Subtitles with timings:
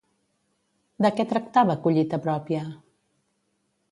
[1.05, 2.63] De què tractava Collita pròpia?